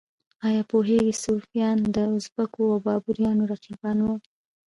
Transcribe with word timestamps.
ایا 0.47 0.61
پوهیږئ 0.71 1.11
صفویان 1.23 1.77
د 1.95 1.97
ازبکو 2.15 2.61
او 2.71 2.77
بابریانو 2.85 3.43
رقیبان 3.53 3.97
وو؟ 4.01 4.15